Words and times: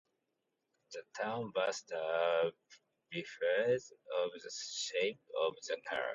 The 0.93 1.03
term 1.21 1.51
"bathtub" 1.51 2.55
refers 3.13 3.87
to 3.89 4.29
the 4.41 4.49
shape 4.51 5.21
of 5.45 5.53
the 5.67 5.77
car. 5.87 6.09